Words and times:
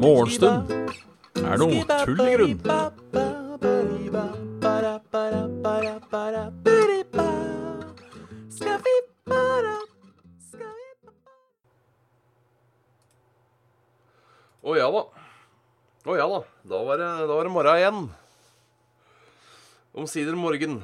Morgenstund 0.00 0.70
er 1.38 1.60
noe 1.60 1.84
tull 2.04 2.20
i 2.24 2.34
grunn. 2.34 2.58
Å 14.60 14.76
ja 14.76 14.86
da. 14.92 15.00
Å 16.06 16.14
ja 16.18 16.26
da. 16.30 16.40
Da 16.70 16.80
var 16.86 17.00
det, 17.00 17.10
da 17.28 17.36
det 17.46 17.52
morgen 17.52 17.76
igjen. 17.80 18.00
Omsider 19.96 20.36
morgen. 20.38 20.82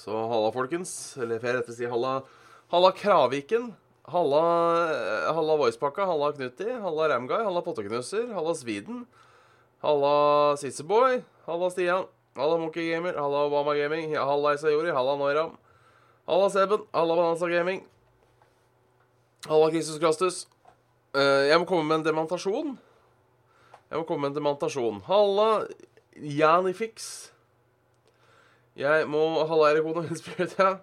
Så 0.00 0.16
halla, 0.16 0.48
folkens. 0.80 1.16
Eller 1.16 1.40
jeg 1.40 1.54
rett 1.54 1.68
og 1.68 1.76
si 1.76 1.86
halla, 1.86 2.22
halla 2.70 2.92
Kraviken. 2.92 3.74
Halla, 4.10 4.90
eh, 4.90 5.34
halla 5.34 5.56
Voicepakka, 5.56 6.06
halla 6.06 6.32
Knutti, 6.32 6.68
halla 6.80 7.08
Ramguy, 7.08 7.44
halla 7.44 7.62
Potteknuser. 7.62 8.32
halla 8.32 8.54
Sviden. 8.54 9.06
Halla 9.82 10.56
Sisseboy, 10.56 11.22
halla 11.46 11.70
Stian, 11.70 12.06
halla 12.36 12.58
Monkey 12.58 12.90
Gamer, 12.90 13.14
halla 13.14 13.46
Obama 13.46 13.74
Gaming, 13.74 14.14
halla 14.16 14.54
Isayori, 14.54 14.90
halla 14.90 15.16
Noiram. 15.16 15.56
Halla 16.26 16.50
Seben, 16.50 16.80
halla 16.92 17.16
Bananza 17.16 17.48
Gaming. 17.48 17.84
Halla 19.46 19.70
Kristus 19.70 19.98
Krastus. 19.98 20.46
Eh, 21.14 21.48
jeg 21.48 21.58
må 21.58 21.64
komme 21.66 21.84
med 21.84 22.00
en 22.00 22.14
demontasjon. 22.14 22.78
Jeg 23.90 23.98
må 23.98 24.04
komme 24.04 24.28
med 24.28 24.36
en 24.36 24.42
demontasjon. 24.42 25.00
Halla 25.06 25.66
Janifix. 26.14 27.29
Jeg 28.80 29.08
må 29.12 29.20
Halla 29.50 29.74
Erikone 29.74 30.16
Spirit, 30.16 30.56
ja. 30.58 30.78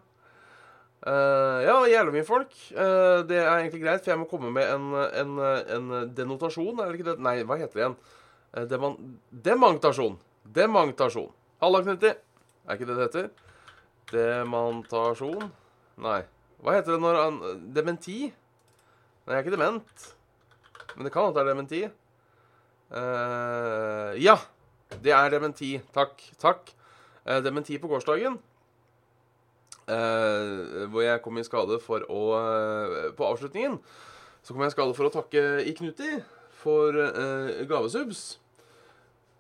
Uh, 1.08 1.60
ja, 1.62 1.76
jævla 1.92 2.14
mye 2.14 2.26
folk. 2.28 2.54
Uh, 2.74 3.24
det 3.30 3.38
er 3.42 3.52
egentlig 3.52 3.84
greit, 3.84 4.04
for 4.04 4.14
jeg 4.14 4.22
må 4.22 4.30
komme 4.30 4.52
med 4.54 4.70
en, 4.70 4.88
en, 5.22 5.36
en 5.76 5.92
denotasjon. 6.18 6.78
Er 6.82 6.90
det 6.90 7.00
ikke 7.00 7.12
det? 7.12 7.18
Nei, 7.26 7.36
hva 7.48 7.60
heter 7.60 7.74
det 7.74 7.84
igjen? 7.84 8.00
Uh, 8.54 8.64
deman 8.70 8.98
demantasjon. 9.48 10.18
Demantasjon. 10.58 11.30
Halla, 11.62 11.84
Knutti. 11.86 12.14
Er 12.68 12.76
ikke 12.76 12.90
det 12.90 12.98
det 12.98 13.08
heter? 13.08 13.30
Demantasjon? 14.12 15.50
Nei. 16.04 16.20
Hva 16.64 16.78
heter 16.78 16.96
det 16.96 17.02
når 17.04 17.18
han 17.22 17.40
Dementi? 17.74 18.20
Nei, 18.28 19.34
jeg 19.34 19.40
er 19.40 19.46
ikke 19.46 19.56
dement. 19.58 20.06
Men 20.96 21.08
det 21.08 21.14
kan 21.14 21.30
at 21.30 21.36
det 21.36 21.44
er 21.44 21.50
dementi. 21.52 21.82
Eh, 22.98 24.12
ja, 24.24 24.38
det 25.04 25.14
er 25.14 25.34
dementi. 25.34 25.76
Takk. 25.94 26.24
Takk. 26.42 26.72
Eh, 27.28 27.42
dementi 27.44 27.76
på 27.80 27.90
gårsdagen. 27.92 28.40
Uh, 29.88 30.84
hvor 30.92 31.04
jeg 31.04 31.22
kom 31.24 31.38
i 31.40 31.46
skade 31.48 31.78
for 31.80 32.04
å 32.12 32.22
uh, 32.36 32.96
På 33.16 33.30
avslutningen 33.30 33.78
så 34.44 34.52
kom 34.52 34.66
jeg 34.66 34.74
i 34.74 34.76
skade 34.76 34.96
for 34.98 35.08
å 35.08 35.12
takke 35.14 35.44
i 35.64 35.72
Knutti 35.78 36.10
for 36.60 36.92
uh, 36.92 37.64
gavesubs. 37.70 38.26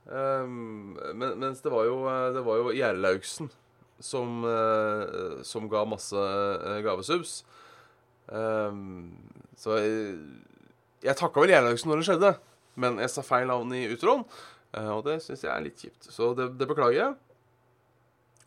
Um, 0.08 0.96
men, 1.20 1.36
mens 1.44 1.60
det 1.64 1.72
var 1.72 1.84
jo, 1.90 2.00
det 2.32 2.44
jo 2.44 2.72
Gjerlaugsen 2.76 3.52
som, 4.00 4.44
som 5.48 5.68
ga 5.72 5.84
masse 5.90 6.24
gavesubs. 6.86 7.42
Um, 8.28 9.16
så 9.60 9.80
jeg, 9.82 10.18
jeg 11.08 11.20
takka 11.20 11.44
vel 11.44 11.56
Gjerlaugsen 11.56 11.92
når 11.92 12.04
det 12.04 12.10
skjedde, 12.12 12.34
men 12.80 13.04
jeg 13.04 13.12
sa 13.12 13.24
feil 13.26 13.52
navn 13.52 13.76
i 13.76 13.88
utroen. 13.92 14.28
og 14.76 15.04
det 15.08 15.22
syns 15.26 15.44
jeg 15.44 15.52
er 15.52 15.66
litt 15.66 15.84
kjipt. 15.84 16.12
Så 16.12 16.36
det, 16.40 16.54
det 16.60 16.72
beklager 16.72 17.00
jeg. 17.02 17.16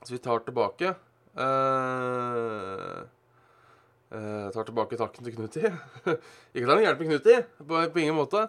Så 0.02 0.14
vi 0.14 0.18
tar 0.18 0.38
tilbake 0.46 0.94
uh, 1.36 3.00
uh, 4.10 4.46
Tar 4.54 4.64
tilbake 4.64 4.96
takken 4.96 5.26
til 5.26 5.36
Knutti. 5.36 5.64
Ikke 6.54 6.64
at 6.66 6.72
han 6.72 6.84
hjelper 6.86 7.10
Knutti, 7.10 7.36
på, 7.58 7.82
på 7.92 8.02
ingen 8.02 8.16
måte. 8.16 8.46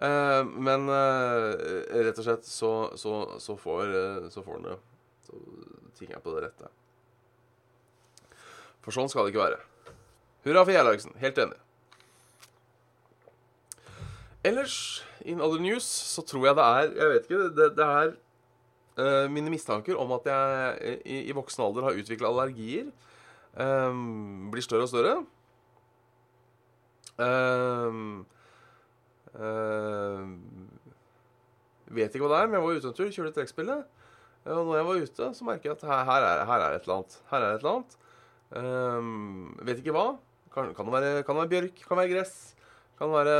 Uh, 0.00 0.44
men 0.44 0.88
rett 0.88 2.20
og 2.20 2.24
slett 2.24 2.46
så, 2.48 2.72
så, 3.00 3.14
så 3.40 3.56
får 3.60 3.96
Så 4.32 4.44
får 4.44 4.58
han 4.58 4.68
det. 4.68 4.76
Så 5.26 5.40
ting 5.98 6.12
er 6.12 6.22
på 6.24 6.36
det 6.36 6.46
rette. 6.46 6.70
For 8.84 8.96
sånn 8.96 9.10
skal 9.12 9.26
det 9.26 9.34
ikke 9.34 9.44
være. 9.48 9.60
Hurra 10.46 10.64
for 10.64 10.72
Gjerlagsen. 10.72 11.16
Helt 11.20 11.40
enig. 11.42 11.58
Ellers, 14.42 15.04
in 15.20 15.40
other 15.44 15.60
news, 15.60 15.84
så 15.84 16.24
tror 16.24 16.46
jeg 16.46 16.56
det 16.56 16.64
er 16.64 16.92
Jeg 16.96 17.08
vet 17.12 17.26
ikke. 17.28 17.48
Det, 17.58 17.66
det 17.76 17.86
er 17.86 18.14
mine 19.32 19.52
mistanker 19.52 19.98
om 20.00 20.12
at 20.16 20.26
jeg 20.28 20.98
i, 21.04 21.22
i 21.30 21.36
voksen 21.36 21.62
alder 21.64 21.88
har 21.88 22.00
utvikla 22.00 22.30
allergier. 22.30 22.90
Um, 23.54 24.50
blir 24.52 24.62
større 24.64 24.86
og 24.86 24.92
større. 24.92 25.14
Vet 31.90 32.14
ikke 32.14 32.24
hva 32.24 32.34
det 32.34 32.38
er, 32.40 32.50
men 32.50 32.56
jeg 32.56 32.64
var 32.64 32.78
ute 32.78 32.90
en 32.90 32.96
tur, 32.96 33.10
kjørte 33.10 33.34
trekkspillet. 33.38 33.80
Og 34.50 34.62
når 34.64 34.76
jeg 34.78 34.86
var 34.86 35.02
ute, 35.04 35.26
så 35.36 35.46
merker 35.46 35.70
jeg 35.70 35.76
at 35.76 35.86
her, 35.90 36.04
her, 36.08 36.26
er, 36.26 36.44
her 36.48 36.64
er 36.64 36.76
et 36.76 36.86
eller 36.86 37.00
annet. 37.00 37.16
Her 37.32 37.40
er 37.44 37.50
et 37.50 37.64
eller 37.64 37.74
annet. 37.74 37.92
Um, 38.50 39.58
vet 39.66 39.82
ikke 39.82 39.94
hva. 39.94 40.06
Kan, 40.54 40.72
kan, 40.74 40.86
det 40.86 40.94
være, 40.96 41.22
kan 41.26 41.36
det 41.36 41.42
være 41.44 41.52
bjørk? 41.54 41.76
Kan 41.82 41.92
det 41.92 42.02
være 42.02 42.14
gress? 42.14 42.34
Kan 42.98 43.10
det 43.10 43.16
være 43.18 43.36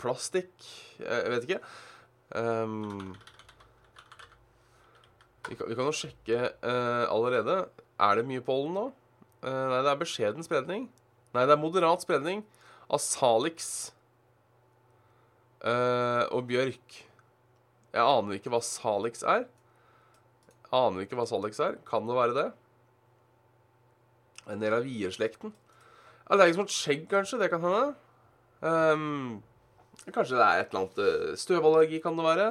plastikk? 0.00 0.54
Jeg 1.00 1.32
vet 1.34 1.48
ikke. 1.48 1.60
Um, 2.36 3.12
vi, 5.48 5.56
kan, 5.58 5.70
jo 5.74 5.94
sjekke 5.94 6.40
uh, 6.62 7.06
allerede. 7.10 7.64
Er 8.02 8.18
det 8.18 8.26
mye 8.28 8.44
pollen 8.44 8.76
nå? 8.76 8.84
Uh, 9.42 9.66
nei, 9.72 9.80
det 9.82 9.90
er 9.90 10.02
beskjeden 10.02 10.46
spredning. 10.46 10.86
Nei, 11.32 11.46
det 11.48 11.56
er 11.56 11.60
moderat 11.60 12.04
spredning 12.04 12.44
av 12.92 13.00
salix 13.02 13.90
uh, 15.64 16.28
og 16.30 16.46
bjørk. 16.50 17.00
Jeg 17.92 18.04
aner 18.04 18.38
ikke 18.38 18.52
hva 18.52 18.62
salix 18.64 19.24
er. 19.26 19.46
Aner 20.72 21.04
ikke 21.04 21.18
hva 21.18 21.26
salix 21.28 21.60
er. 21.60 21.78
Kan 21.88 22.06
det 22.08 22.16
være 22.16 22.36
det? 22.38 22.48
En 24.52 24.62
del 24.62 24.76
av 24.76 24.86
vierslekten. 24.86 25.52
Allergisk 26.32 26.62
mot 26.62 26.72
skjegg, 26.72 27.08
kanskje. 27.10 27.40
Det 27.42 27.50
kan 27.52 27.64
hende. 27.66 27.90
Um, 28.62 29.42
kanskje 30.06 30.38
det 30.38 30.46
er 30.46 30.62
et 30.62 30.72
eller 30.72 30.84
annet 30.84 31.02
uh, 31.02 31.34
støvallergi, 31.38 32.00
kan 32.04 32.16
det 32.18 32.26
være. 32.26 32.48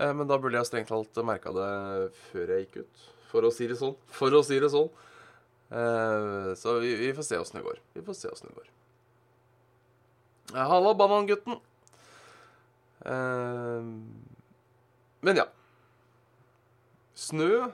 Uh, 0.00 0.14
men 0.16 0.28
da 0.28 0.38
burde 0.40 0.56
jeg 0.56 0.68
strengt 0.68 0.88
talt 0.88 1.18
merka 1.28 1.52
det 1.52 1.70
før 2.30 2.54
jeg 2.54 2.66
gikk 2.66 2.82
ut. 2.84 3.06
For 3.30 3.46
å 3.46 3.52
si 3.54 3.68
det 3.70 3.76
sånn. 3.78 3.96
For 4.16 4.32
å 4.34 4.40
si 4.46 4.56
det 4.62 4.70
sånn. 4.72 4.88
Uh, 5.70 6.50
så 6.58 6.78
vi, 6.82 6.94
vi, 6.98 7.12
får 7.14 7.26
se 7.28 7.38
åssen 7.38 7.60
det 7.60 7.66
går. 7.66 7.82
Vi 7.94 8.04
får 8.06 8.16
se 8.18 8.32
åssen 8.32 8.48
det 8.50 8.56
går. 8.58 8.70
Halla, 10.56 10.94
banangutten. 10.98 11.60
men 15.22 15.38
ja. 15.38 15.46
Snø 17.14 17.70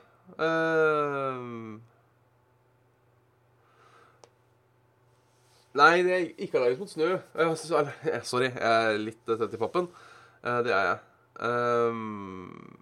Nei, 5.77 6.03
det 6.05 6.13
er 6.13 6.29
ikke 6.37 6.61
allergisk 6.61 6.85
mot 6.85 6.93
snø. 6.93 7.09
Sorry, 8.29 8.53
jeg 8.53 8.61
er 8.61 9.01
litt 9.01 9.25
tett 9.29 9.57
i 9.57 9.61
pappen. 9.61 9.89
Det 10.43 10.73
er 10.73 10.91
jeg. 10.93 11.06
Um, 11.41 12.79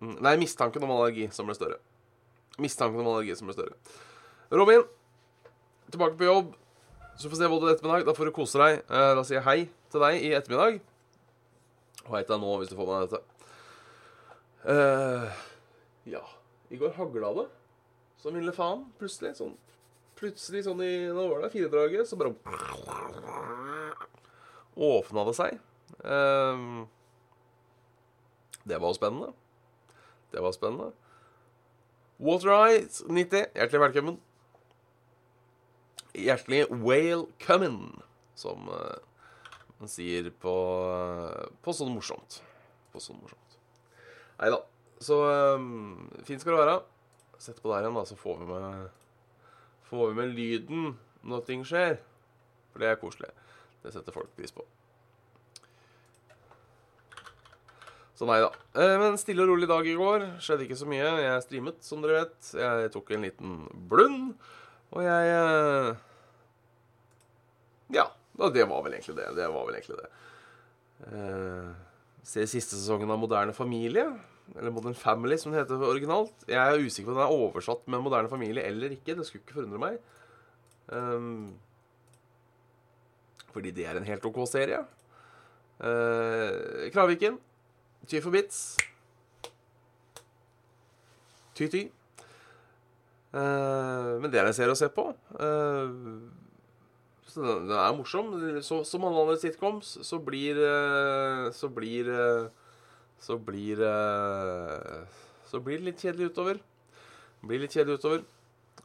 nei, 0.00 0.36
mistanken 0.40 0.84
om 0.86 0.94
allergi 0.94 1.28
som 1.34 1.48
ble 1.48 1.56
større. 1.58 1.80
Mistanken 2.60 3.02
om 3.02 3.10
allergi 3.12 3.36
som 3.38 3.50
ble 3.50 3.56
større. 3.56 3.76
Robin, 4.50 4.86
tilbake 5.92 6.18
på 6.20 6.28
jobb. 6.28 6.54
Så 7.16 7.28
får 7.28 7.34
vi 7.36 7.40
se 7.42 7.50
hva 7.52 7.60
du 7.60 7.68
ettermiddag. 7.70 8.06
Da 8.08 8.16
får 8.16 8.30
du 8.30 8.34
kose 8.34 8.60
deg. 8.60 8.80
Da 8.88 9.24
sier 9.26 9.40
jeg 9.40 9.46
hei 9.48 9.58
til 9.92 10.04
deg 10.04 10.24
i 10.24 10.32
ettermiddag. 10.38 10.80
Og 12.06 12.14
hei 12.16 12.22
til 12.24 12.34
deg 12.34 12.42
nå, 12.42 12.54
hvis 12.60 12.70
du 12.72 12.76
får 12.78 12.88
med 12.88 12.96
deg 12.96 13.10
dette. 13.10 13.26
Uh, 14.60 15.24
ja 16.04 16.20
I 16.68 16.76
går 16.76 16.92
hagla 16.98 17.30
det 17.38 17.46
som 18.20 18.34
ville 18.36 18.52
faen, 18.52 18.84
plutselig. 19.00 19.32
Sånn 19.38 19.54
plutselig 20.20 20.66
sånn 20.66 20.82
i 20.84 20.92
Nå 21.08 21.26
var 21.30 21.44
det 21.44 21.52
firedraget, 21.54 22.08
så 22.08 22.18
bare 22.20 22.34
Åpna 24.80 25.24
det 25.28 25.34
seg. 25.36 25.56
Um, 26.04 26.84
det 28.64 28.78
var 28.78 28.92
spennende. 28.96 29.32
Det 30.30 30.40
var 30.40 30.52
spennende. 30.52 30.92
WaterEyes 32.20 33.02
90, 33.08 33.46
hjertelig 33.56 33.80
velkommen. 33.80 34.18
Hjertelig 36.14 36.66
welcome, 36.70 38.02
som 38.34 38.68
uh, 38.68 38.98
man 39.78 39.88
sier 39.88 40.28
på, 40.42 40.54
uh, 40.84 41.48
på 41.64 41.74
sånn 41.74 41.94
morsomt. 41.94 42.42
På 42.92 43.00
sånn 43.00 43.20
morsomt. 43.22 43.56
Nei 44.40 44.50
da. 44.52 44.60
Så 45.00 45.16
um, 45.56 46.10
fint 46.28 46.42
skal 46.42 46.58
det 46.58 46.64
være. 46.64 46.80
Sett 47.40 47.62
på 47.62 47.72
der 47.72 47.86
igjen, 47.86 47.96
da, 47.96 48.04
så 48.04 48.18
får 48.20 48.42
vi 48.42 48.50
med 48.50 48.88
Får 49.90 50.10
vi 50.10 50.18
med 50.20 50.36
lyden 50.36 50.92
når 51.26 51.40
ting 51.48 51.64
skjer. 51.66 51.96
For 52.70 52.82
det 52.82 52.92
er 52.92 53.00
koselig. 53.00 53.32
Det 53.82 53.90
setter 53.94 54.14
folk 54.14 54.30
pris 54.36 54.52
på. 54.54 54.62
Så 58.20 58.26
nei 58.28 58.36
da. 58.42 58.50
Eh, 58.76 58.98
men 59.00 59.14
stille 59.16 59.40
og 59.46 59.48
rolig 59.48 59.64
dag 59.70 59.86
i 59.88 59.94
går. 59.96 60.26
Skjedde 60.44 60.66
ikke 60.66 60.76
så 60.76 60.84
mye. 60.90 61.06
Jeg 61.24 61.44
streamet, 61.46 61.78
som 61.80 62.02
dere 62.04 62.18
vet. 62.18 62.50
Jeg 62.60 62.90
tok 62.92 63.12
en 63.16 63.24
liten 63.24 63.54
blund. 63.88 64.34
Og 64.92 65.06
jeg 65.06 65.30
eh, 65.38 65.94
Ja. 67.96 68.04
Det 68.40 68.66
var 68.68 68.84
vel 68.84 68.98
egentlig 68.98 69.16
det. 69.16 69.30
Det 69.38 69.48
var 69.52 69.64
vel 69.68 69.78
egentlig 69.78 69.96
det. 70.02 70.10
Eh, 71.08 71.72
Se 72.28 72.44
siste 72.44 72.76
sesongen 72.76 73.08
av 73.08 73.22
Moderne 73.22 73.56
familie. 73.56 74.04
Eller 74.52 74.72
Modern 74.74 74.96
Family, 74.98 75.40
som 75.40 75.54
det 75.54 75.62
heter 75.62 75.80
originalt. 75.88 76.44
Jeg 76.44 76.60
er 76.60 76.84
usikker 76.84 77.08
på 77.08 77.16
om 77.16 77.22
den 77.22 77.24
er 77.24 77.48
oversatt 77.48 77.88
med 77.88 78.04
Moderne 78.04 78.28
familie 78.28 78.68
eller 78.68 78.92
ikke. 78.92 79.16
Det 79.16 79.24
skulle 79.24 79.46
ikke 79.46 79.62
forundre 79.62 79.80
meg. 79.80 80.00
Fordi 83.54 83.72
det 83.72 83.86
er 83.88 83.96
en 83.96 84.08
helt 84.08 84.26
OK 84.28 84.42
serie. 84.50 84.82
Uh, 85.80 86.90
Kraviken. 86.92 87.38
Ty 88.08 88.20
for 88.20 88.34
bits. 88.34 88.76
Ty-ty. 91.54 91.88
Uh, 93.30 94.18
men 94.18 94.30
det 94.32 94.40
er 94.40 94.48
en 94.48 94.56
serie 94.56 94.74
å 94.74 94.78
se 94.78 94.88
på. 94.90 95.10
Uh, 95.36 96.24
så 97.30 97.44
den, 97.44 97.68
den, 97.68 97.76
er 97.78 97.94
morsom. 97.94 98.32
Så, 98.66 98.80
som 98.88 99.04
alle 99.06 99.26
andre 99.26 99.38
sitcoms 99.38 99.98
så 100.06 100.18
blir 100.18 100.58
Så 101.54 101.68
blir 101.70 102.10
Så 103.22 103.36
blir 103.38 103.84
Så 105.46 105.60
blir 105.62 105.78
det 105.78 105.90
litt 105.92 106.02
kjedelig 106.02 106.32
utover. 106.32 106.58
Blir 107.46 107.62
litt 107.62 107.76
kjedelig 107.76 108.00
utover. 108.00 108.24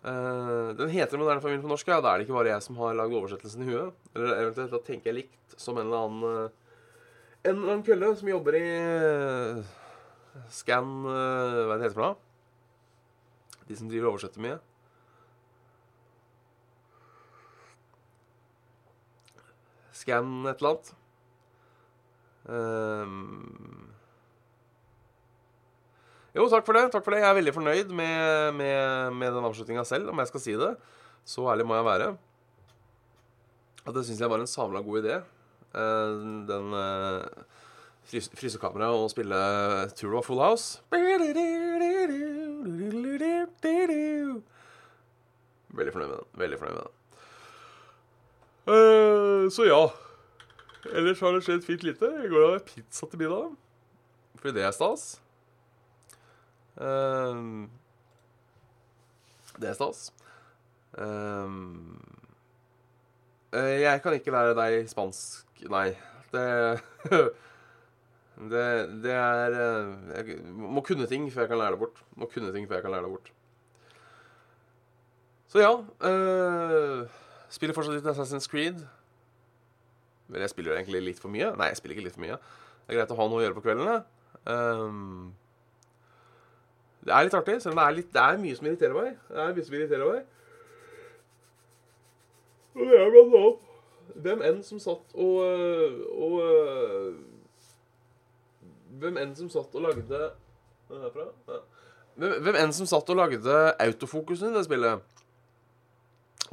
Uh, 0.06 0.75
den 0.77 0.91
heter 0.94 1.18
'Moderne 1.18 1.41
familie' 1.41 1.63
på 1.63 1.71
norsk. 1.71 1.88
Ja. 1.88 2.01
Da 2.01 2.13
er 2.13 2.19
det 2.19 2.27
ikke 2.27 2.38
bare 2.38 2.53
jeg 2.53 2.61
som 2.61 2.77
har 2.77 2.94
lagd 2.94 3.18
oversettelsen 3.18 3.65
i 3.65 3.71
huet. 3.71 3.97
Eller 4.13 4.44
eventuelt 4.44 4.75
da 4.75 4.83
tenker 4.85 5.09
jeg 5.09 5.23
likt 5.23 5.57
som 5.57 5.79
en 5.79 5.88
eller 5.88 6.06
annen 6.06 6.53
En 7.45 7.59
annen 7.62 7.83
kølle 7.86 8.09
som 8.18 8.30
jobber 8.30 8.57
i 8.57 8.65
uh, 8.65 9.74
Scan 10.50 10.88
uh, 11.06 11.65
Hva 11.68 11.75
er 11.75 11.77
det 11.77 11.86
heter 11.86 11.97
for 11.97 12.06
noe? 12.07 12.15
De 13.65 13.77
som 13.77 13.89
driver 13.89 14.09
og 14.09 14.15
oversetter 14.15 14.42
mye. 14.45 14.57
Scan 19.95 20.33
et 20.45 20.62
eller 20.62 20.75
annet. 20.75 20.92
Um, 22.45 23.89
jo, 26.36 26.45
takk 26.51 26.65
for 26.68 26.77
det. 26.77 26.83
takk 26.94 27.06
for 27.07 27.15
det. 27.15 27.24
Jeg 27.24 27.30
er 27.31 27.39
veldig 27.39 27.56
fornøyd 27.56 27.94
med, 27.95 28.53
med, 28.59 29.18
med 29.18 29.33
den 29.33 29.50
avslutninga 29.50 29.86
selv, 29.88 30.12
om 30.13 30.21
jeg 30.21 30.30
skal 30.30 30.44
si 30.44 30.57
det. 30.62 30.75
Så 31.25 31.47
ærlig 31.50 31.65
må 31.65 31.77
jeg 31.80 31.89
være. 31.89 32.12
At 33.86 33.97
det 33.97 34.06
syns 34.06 34.21
jeg 34.21 34.30
var 34.30 34.44
en 34.44 34.51
sabla 34.51 34.86
god 34.86 35.01
idé. 35.01 35.18
Uh, 35.75 36.16
den 36.48 36.72
uh, 36.72 37.25
frys 38.07 38.30
frysekameraet 38.38 39.04
og 39.04 39.12
spille 39.12 39.36
Tour 39.98 40.18
of 40.19 40.25
Full 40.30 40.39
House. 40.39 40.80
Veldig 45.75 45.94
fornøyd 45.94 46.07
med 46.07 46.18
den. 46.18 46.27
Veldig 46.39 46.60
fornøyd 46.60 46.75
med 46.75 46.83
den. 46.86 46.94
Uh, 48.66 49.51
så 49.51 49.68
ja. 49.68 49.83
Ellers 50.95 51.19
har 51.19 51.33
det 51.33 51.44
skjedd 51.45 51.66
fint 51.66 51.83
lite. 51.83 52.06
I 52.06 52.30
går 52.30 52.42
hadde 52.45 52.60
jeg 52.60 52.68
pizza 52.69 53.10
til 53.10 53.19
middag. 53.19 53.56
Fordi 54.39 54.54
det 54.57 54.63
er 54.63 54.71
stas. 54.75 55.21
Uh, 56.78 57.66
det 59.60 59.69
er 59.69 59.78
stas. 59.78 60.13
Uh, 60.95 61.50
jeg 63.56 64.02
kan 64.04 64.16
ikke 64.18 64.34
lære 64.36 64.56
deg 64.57 64.90
spansk 64.92 65.66
Nei, 65.72 65.90
det 66.34 66.46
Det, 68.36 68.63
det 69.00 69.12
er 69.16 69.54
Jeg 70.18 70.40
må 70.44 70.81
kunne 70.84 71.07
ting 71.07 71.30
før 71.31 71.46
jeg 71.46 71.50
kan 71.54 71.62
lære 71.62 71.72
det 71.72 71.80
bort. 71.80 72.02
Må 72.19 72.28
kunne 72.28 72.52
ting 72.52 72.68
før 72.68 72.75
jeg 72.75 72.84
kan 72.84 72.92
lære 72.92 73.04
det 73.04 73.12
bort. 73.13 73.31
Så 75.48 75.62
ja. 75.63 75.72
Uh, 76.04 77.07
Spiller 77.50 77.78
fortsatt 77.78 77.96
litt 77.96 78.10
Assassin's 78.12 78.50
Creed. 78.52 78.81
Men 80.28 80.42
jeg 80.44 80.52
spiller 80.52 80.75
egentlig 80.75 81.04
litt 81.06 81.22
for 81.22 81.31
mye. 81.31 81.54
Nei, 81.56 81.69
jeg 81.72 81.80
spiller 81.80 81.96
ikke 81.96 82.07
litt 82.10 82.18
for 82.18 82.25
mye. 82.25 82.38
Det 82.86 82.94
er 82.94 83.00
greit 83.00 83.13
å 83.13 83.19
ha 83.19 83.28
noe 83.30 83.40
å 83.40 83.46
gjøre 83.46 83.57
på 83.57 83.66
kveldene. 83.68 83.98
Um, 84.46 85.34
det 87.06 87.13
er 87.13 87.28
litt 87.28 87.38
artig, 87.38 87.60
selv 87.62 87.75
om 87.75 87.80
det 87.80 87.86
er, 87.86 87.98
litt, 88.00 88.10
det 88.13 88.24
er 88.24 88.42
mye 88.42 88.57
som 88.57 88.68
irriterer 88.68 88.98
meg. 88.98 89.19
Det 89.30 89.44
er 89.44 89.56
mye 89.56 89.68
som 89.68 89.78
irriterer 89.78 90.12
meg. 90.12 90.44
Og 92.75 92.83
det 92.83 93.00
er 93.00 93.13
blant 93.13 93.39
annet 93.39 93.63
hvem 94.25 94.44
enn 94.45 94.60
som 94.63 94.80
satt 94.80 95.16
og, 95.18 95.39
og 96.13 96.36
Hvem 98.95 99.18
enn 99.19 99.33
som 99.36 99.50
satt 99.51 99.74
og 99.75 99.83
lagde. 99.83 100.19
Hvem, 100.88 102.36
hvem 102.45 102.57
enn 102.62 102.72
som 102.75 102.88
satt 102.88 103.10
og 103.12 103.18
lagde 103.19 103.57
autofokusen 103.83 104.54
i 104.54 104.56
det 104.56 104.63
spillet 104.69 105.04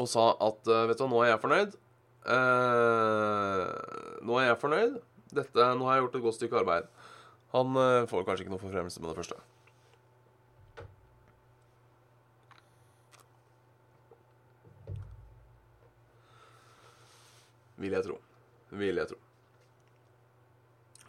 og 0.01 0.09
sa 0.09 0.31
at 0.41 0.69
eh, 0.73 0.87
Vet 0.89 0.99
du 0.99 1.05
hva, 1.05 1.11
nå 1.13 1.23
er 1.23 1.33
jeg 1.33 1.43
fornøyd. 1.43 1.75
Eh, 2.35 3.65
nå 4.25 4.39
er 4.41 4.47
jeg 4.49 4.61
fornøyd. 4.63 5.01
Dette, 5.33 5.67
nå 5.79 5.89
har 5.89 5.99
jeg 5.99 6.07
gjort 6.07 6.19
et 6.19 6.27
godt 6.27 6.39
stykke 6.39 6.61
arbeid. 6.61 6.89
Han 7.53 7.77
uh, 7.77 8.05
får 8.09 8.25
kanskje 8.25 8.47
ikke 8.47 8.53
noe 8.55 8.61
forfremmelse 8.61 9.01
med 9.01 9.11
det 9.13 9.17
første. 9.19 9.37
Vil 17.83 17.99
jeg 17.99 18.07
tro. 18.07 18.21
Vil 18.79 19.03
jeg 19.03 19.11
tro. 19.11 19.19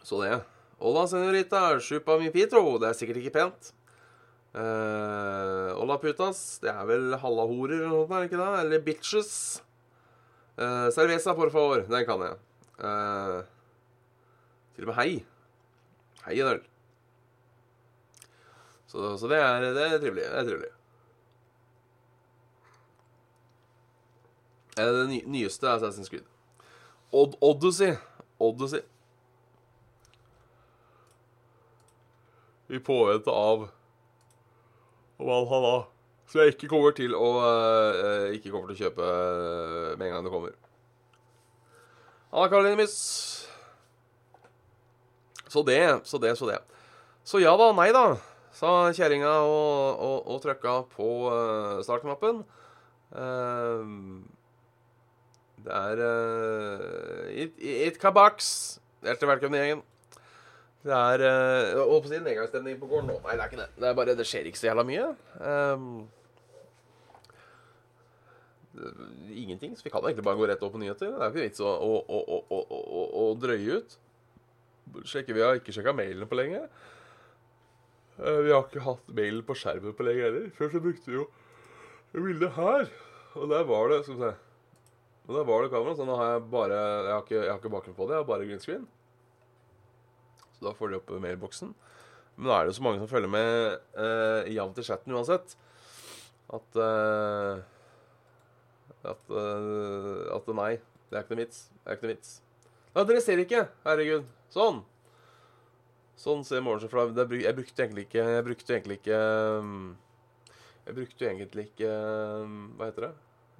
Så 0.04 0.18
det. 0.20 0.34
Hola, 0.82 1.06
senorita. 1.08 1.62
Chupa 1.80 2.18
mi 2.20 2.32
pitro. 2.34 2.76
Det 2.82 2.90
er 2.90 2.98
sikkert 2.98 3.22
ikke 3.22 3.36
pent. 3.38 3.70
Uh, 4.54 5.72
hola 5.74 5.96
putas, 5.98 6.60
det 6.62 6.70
er 6.70 6.84
vel 6.86 7.16
hallahorer 7.18 7.72
eller 7.74 7.88
noe, 7.90 8.06
det 8.06 8.28
ikke 8.28 8.38
det? 8.38 8.50
Eller 8.60 8.84
bitches. 8.86 9.32
Uh, 10.54 10.92
cerveza, 10.94 11.34
por 11.34 11.50
favor. 11.50 11.82
Den 11.90 12.06
kan 12.06 12.22
jeg. 12.22 12.36
Uh, 12.78 13.40
til 14.76 14.86
og 14.86 14.92
med 14.92 14.98
hei. 15.00 15.24
Hei 16.26 16.38
en 16.38 16.52
øl. 16.52 16.62
Så, 18.86 19.16
så 19.18 19.30
det, 19.32 19.40
er, 19.42 19.66
det, 19.74 19.88
er, 19.88 19.98
trivelig. 19.98 20.22
Det 20.22 20.38
er 20.38 20.46
trivelig. 20.46 20.70
Det 24.78 25.26
nyeste 25.30 25.66
er 25.66 25.80
Assassin's 25.80 26.10
Creed. 26.10 26.30
Odd 27.14 27.36
Odyssey. 27.40 27.94
Odyssey. 28.38 28.82
I 32.68 32.78
påvente 32.78 33.30
av 33.30 33.68
Valhalla. 35.16 35.84
Så 36.26 36.40
jeg 36.40 36.56
ikke 36.56 36.70
kommer 36.72 36.94
til 36.96 37.12
å 37.14 37.28
uh, 37.38 38.32
Ikke 38.34 38.50
kommer 38.50 38.72
til 38.72 38.74
å 38.74 38.82
kjøpe 38.86 39.04
uh, 39.04 39.94
med 39.94 40.08
en 40.08 40.14
gang 40.16 40.26
det 40.26 40.32
kommer. 40.32 40.54
Anna 42.34 42.50
Karoline 42.50 42.80
Miss. 42.80 42.96
Så 45.46 45.62
det, 45.62 45.78
så 46.08 46.18
det, 46.18 46.34
så 46.34 46.50
det. 46.50 46.58
Så 47.22 47.38
ja 47.38 47.52
da, 47.54 47.70
nei 47.78 47.92
da, 47.94 48.16
sa 48.58 48.90
kjerringa 48.96 49.36
og, 49.46 50.00
og, 50.02 50.16
og 50.34 50.40
trykka 50.42 50.80
på 50.96 51.10
uh, 51.30 51.78
startknappen. 51.86 52.42
Uh, 53.14 54.26
det 55.64 55.72
er 55.72 56.00
uh, 56.04 57.28
It, 57.32 57.56
it 57.58 58.00
kabaks. 58.00 58.48
Hjertelig 59.04 59.30
velkommen 59.30 59.60
gjengen. 59.60 59.80
Det 60.84 60.92
er 60.92 61.24
uh, 61.24 61.80
Holdt 61.88 62.04
på 62.04 62.10
å 62.10 62.12
si 62.12 62.20
nedgangsstemning 62.20 62.76
på 62.80 62.88
gården 62.90 63.08
nå. 63.08 63.16
Nei, 63.24 63.38
det 63.38 63.46
er 63.46 63.48
ikke 63.48 63.62
det. 63.62 63.70
Det 63.78 63.88
er 63.88 63.96
bare, 63.96 64.16
det 64.18 64.28
skjer 64.28 64.50
ikke 64.50 64.60
så 64.60 64.68
jævla 64.68 64.84
mye. 64.88 65.08
Um, 65.40 65.88
ingenting. 69.32 69.72
Så 69.78 69.88
vi 69.88 69.94
kan 69.94 70.04
egentlig 70.04 70.26
bare 70.28 70.40
gå 70.42 70.50
rett 70.52 70.68
opp 70.68 70.76
på 70.76 70.84
nyheter. 70.84 71.16
Det 71.16 71.24
er 71.24 71.32
ikke 71.32 71.46
vits 71.46 71.64
å, 71.64 71.72
å, 71.72 72.20
å, 72.52 73.02
å, 73.24 73.26
drøye 73.40 73.80
ut. 73.80 73.98
Sjekker, 75.08 75.32
vi 75.32 75.46
har 75.46 75.56
ikke 75.56 75.72
sjekka 75.72 75.96
mailene 75.96 76.28
på 76.28 76.36
lenge. 76.42 76.66
Uh, 78.20 78.42
vi 78.44 78.52
har 78.52 78.66
ikke 78.68 78.84
hatt 78.84 79.14
mailen 79.16 79.46
på 79.48 79.56
skjermen 79.64 79.96
på 79.96 80.04
lenge 80.04 80.28
heller. 80.28 80.50
Før 80.60 80.76
så 80.76 80.84
brukte 80.84 81.08
vi 81.08 81.22
jo 81.22 81.30
bildet 82.12 82.52
her. 82.60 82.90
Og 83.40 83.48
der 83.50 83.64
var 83.66 83.88
det 83.90 84.04
Skal 84.04 84.20
vi 84.20 84.26
se. 84.28 84.36
Og 85.24 85.34
der 85.38 85.46
var 85.48 85.64
det 85.64 85.72
kamera. 85.72 85.96
Så 85.96 86.06
nå 86.06 86.16
har 86.20 86.34
jeg 86.34 86.46
bare 86.52 86.78
Jeg 86.78 87.12
har 87.12 87.22
ikke, 87.24 87.40
jeg 87.40 87.50
har 87.50 87.60
ikke 87.60 87.72
bakgrunn 87.72 87.96
på 87.96 88.08
det. 88.08 88.16
Jeg 88.16 88.24
har 88.24 88.30
bare 88.30 88.48
green 88.48 88.62
screen 88.62 88.86
Så 90.56 90.66
da 90.68 90.74
får 90.76 90.92
de 90.92 90.98
opp 91.00 91.12
mailboksen. 91.24 91.74
Men 92.36 92.48
nå 92.50 92.54
er 92.54 92.64
det 92.64 92.72
jo 92.72 92.78
så 92.80 92.84
mange 92.86 92.98
som 93.02 93.10
følger 93.10 93.30
med 93.30 93.50
eh, 93.94 94.50
jevnt 94.56 94.78
i 94.80 94.84
chatten 94.86 95.14
uansett, 95.14 95.52
at 96.50 96.78
eh, 96.82 97.60
at, 99.04 99.30
eh, 99.30 100.34
at 100.34 100.50
nei, 100.56 100.72
det 101.10 101.18
er 101.18 101.22
ikke 101.22 101.36
noe 101.36 101.44
vits. 101.44 101.60
Det 101.76 101.92
er 101.92 101.98
ikke 101.98 102.08
noe 102.08 102.14
vits. 102.14 102.32
Nei, 102.94 103.04
dere 103.10 103.22
ser 103.22 103.42
ikke! 103.42 103.62
Herregud. 103.84 104.26
Sånn. 104.54 104.82
Sånn 106.18 106.44
ser 106.46 106.64
morgenshow 106.64 107.10
ut. 107.10 107.34
Jeg 107.34 107.56
brukte 107.58 107.82
egentlig 107.82 108.06
ikke 108.06 108.22
Jeg 108.22 108.44
brukte 108.46 108.74
egentlig 108.76 108.96
ikke 109.00 109.16
Jeg 110.86 110.94
brukte 110.94 111.26
egentlig 111.26 111.64
ikke 111.72 111.88
Hva 112.78 112.86
heter 112.86 113.08
det? 113.08 113.10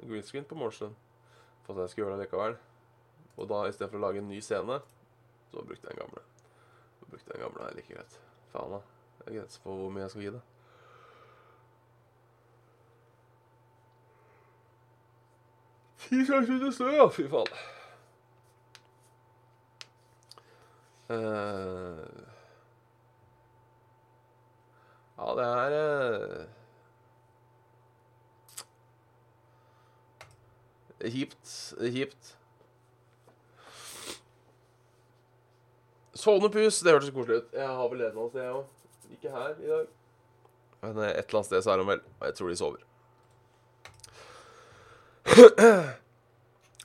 Green 0.06 0.22
screen 0.22 0.46
på 0.46 0.58
morgenshow. 0.58 0.92
For 1.64 1.74
at 1.74 1.84
jeg 1.84 1.94
skulle 1.94 2.08
gjøre 2.08 2.18
det 2.18 2.26
likevel. 2.26 2.56
Og 3.36 3.48
da 3.50 3.62
istedenfor 3.68 3.98
å 3.98 4.06
lage 4.06 4.22
en 4.22 4.28
ny 4.30 4.40
scene, 4.44 4.80
så 5.50 5.62
brukte 5.62 5.88
jeg 5.88 5.96
den 5.96 6.02
gamle 6.04 6.22
Så 6.98 7.06
Brukte 7.10 7.30
jeg 7.30 7.38
den 7.38 7.46
gamle 7.46 7.64
her 7.64 7.78
like 7.78 7.94
greit. 7.94 8.18
Faen, 8.52 8.76
da. 8.76 8.82
Det 9.18 9.30
er 9.30 9.38
grenser 9.38 9.64
på 9.64 9.78
hvor 9.78 9.94
mye 9.94 10.04
jeg 10.04 10.12
skal 10.14 10.26
gi 10.26 10.34
det. 10.34 10.42
Ti 16.04 16.20
centimeter 16.28 16.76
snø, 16.76 16.90
ja. 16.98 17.08
Fy 17.08 17.24
faen. 17.32 17.56
Uh, 21.04 22.24
ja, 25.18 25.34
det 25.38 25.44
er 25.44 25.74
eh, 25.78 26.63
Kjipt. 31.04 31.52
Kjipt. 31.80 32.32
Sovnepus, 36.14 36.80
det 36.86 36.94
hørtes 36.94 37.12
koselig 37.12 37.42
ut. 37.42 37.52
Jeg 37.58 37.68
har 37.68 37.90
vel 37.90 38.04
et 38.06 38.16
noe 38.16 38.30
sted, 38.30 38.44
jeg 38.46 38.54
òg. 38.54 38.66
Ikke 39.16 39.32
her 39.34 39.52
i 39.60 39.68
dag. 39.68 39.86
Men 40.84 41.00
eh, 41.02 41.12
et 41.18 41.26
eller 41.26 41.40
annet 41.40 41.50
sted 41.50 41.64
så 41.64 41.74
er 41.74 41.82
de 41.82 41.86
vel. 41.90 42.02
Og 42.20 42.26
jeg 42.28 42.36
tror 42.38 42.52
de 42.52 42.58
sover. 42.60 42.82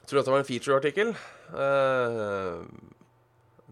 Tror 0.09 0.17
dette 0.17 0.33
var 0.33 0.41
en 0.41 0.47
feature-artikkel. 0.47 1.13
Eh, 1.65 2.57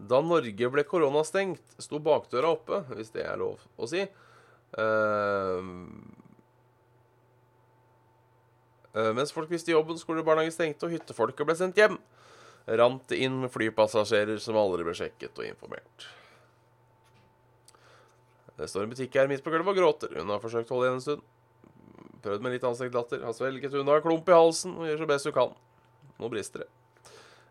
da 0.07 0.21
Norge 0.21 0.69
ble 0.69 0.83
koronastengt, 0.85 1.63
sto 1.81 1.97
bakdøra 2.03 2.53
oppe, 2.53 2.83
hvis 2.93 3.09
det 3.15 3.25
er 3.25 3.39
lov 3.41 3.63
å 3.81 3.89
si. 3.89 4.03
Eh, 4.05 5.71
mens 9.17 9.33
folk 9.35 9.49
visste 9.51 9.73
jobben, 9.73 9.99
skole 9.99 10.23
og 10.23 10.27
barnehage 10.27 10.55
stengte, 10.55 10.87
og 10.87 10.93
hyttefolket 10.95 11.47
ble 11.47 11.55
sendt 11.59 11.79
hjem, 11.79 11.97
rant 12.79 13.03
det 13.11 13.19
inn 13.23 13.47
flypassasjerer 13.51 14.39
som 14.43 14.59
aldri 14.59 14.85
ble 14.87 14.95
sjekket 14.97 15.39
og 15.39 15.47
informert. 15.47 16.07
Det 18.57 18.69
står 18.71 18.87
en 18.87 18.93
butikk 18.93 19.19
her 19.19 19.29
midt 19.29 19.43
på 19.45 19.53
gulvet 19.53 19.75
og 19.75 19.77
gråter. 19.77 20.15
Hun 20.17 20.33
har 20.33 20.41
forsøkt 20.41 20.71
å 20.71 20.77
holde 20.77 20.87
igjen 20.87 20.97
en 20.97 21.03
stund. 21.05 21.27
Prøvd 22.25 22.45
med 22.45 22.55
litt 22.55 22.65
anstrengt 22.65 22.97
latter. 22.97 23.21
Har 23.21 23.35
svelget 23.37 23.75
unna 23.77 23.99
en 23.99 24.05
klump 24.07 24.31
i 24.31 24.33
halsen 24.33 24.73
og 24.79 24.89
gjør 24.89 25.03
så 25.03 25.09
best 25.11 25.29
hun 25.29 25.35
kan. 25.35 25.53
Nå 26.17 26.31
brister 26.33 26.65
det. 26.65 26.71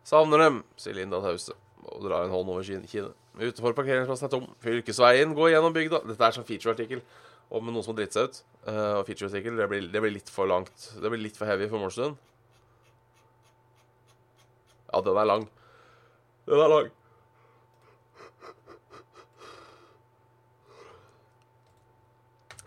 Savner 0.07 0.43
dem, 0.43 0.59
sier 0.79 0.99
Linda 0.99 1.23
Tause 1.23 1.55
og 1.87 2.03
drar 2.05 2.25
en 2.27 2.33
hånd 2.33 2.49
over 2.51 2.65
kin- 2.67 2.85
kinnet. 2.89 3.15
Utenfor 3.37 3.75
parkeringsplassen 3.77 4.27
er 4.27 4.33
tom. 4.33 4.47
Fylkesveien 4.63 5.33
går 5.37 5.51
gjennom 5.53 5.75
bygda. 5.75 6.01
Dette 6.09 6.27
er 6.27 6.35
som 6.35 6.45
featureartikkel 6.47 7.01
om 7.53 7.67
noen 7.69 7.83
som 7.85 7.93
har 7.93 8.01
dritt 8.01 8.17
seg 8.17 8.27
ut. 8.29 8.39
Uh, 8.67 9.03
featureartikkel, 9.07 9.59
det, 9.59 9.67
det 9.93 10.01
blir 10.03 10.15
litt 10.17 10.31
for 10.33 10.49
langt. 10.49 10.89
Det 10.97 11.11
blir 11.13 11.21
litt 11.21 11.37
for 11.39 11.47
heavy 11.49 11.69
for 11.71 11.79
Målstuen. 11.83 12.17
Ja, 14.91 15.01
den 15.03 15.19
er 15.21 15.29
lang. 15.29 15.47
Den 16.47 16.63
er 16.63 16.71
lang. 16.73 16.91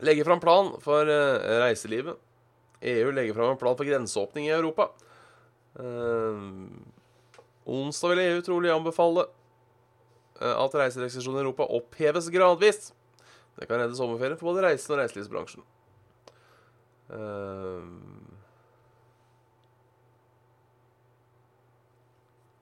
Legger 0.00 0.25
fram 0.25 0.41
plan 0.41 0.73
for 0.81 1.05
uh, 1.05 1.61
reiselivet. 1.61 2.17
EU 2.81 3.11
legger 3.12 3.37
fram 3.37 3.53
en 3.53 3.61
plan 3.61 3.77
for 3.77 3.85
grenseåpning 3.85 4.47
i 4.49 4.55
Europa. 4.57 4.87
Eh, 5.77 6.39
onsdag 7.71 8.15
vil 8.15 8.23
EU 8.25 8.41
trolig 8.45 8.73
anbefale 8.75 9.27
eh, 10.41 10.55
at 10.55 10.77
reiserestriksjonene 10.83 11.43
i 11.43 11.47
Europa 11.47 11.69
oppheves 11.79 12.31
gradvis. 12.35 12.91
Det 13.59 13.69
kan 13.69 13.81
redde 13.83 13.99
sommerferien 13.99 14.39
for 14.41 14.53
både 14.53 14.67
reisen 14.69 14.95
og 14.95 15.03
reiselivsbransjen. 15.03 15.67
Eh, 17.11 17.83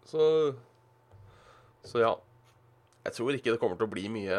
så 0.08 0.24
Så 1.88 2.00
ja. 2.02 2.14
Jeg 3.06 3.14
tror 3.16 3.32
ikke 3.32 3.52
det 3.54 3.60
kommer 3.60 3.78
til 3.80 3.86
å 3.86 3.92
bli 3.92 4.04
mye, 4.12 4.38